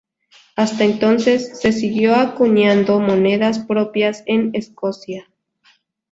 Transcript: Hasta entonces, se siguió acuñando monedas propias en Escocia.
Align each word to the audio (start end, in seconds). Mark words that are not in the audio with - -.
Hasta 0.55 0.83
entonces, 0.83 1.59
se 1.61 1.71
siguió 1.71 2.15
acuñando 2.15 2.99
monedas 2.99 3.59
propias 3.59 4.23
en 4.25 4.49
Escocia. 4.53 5.27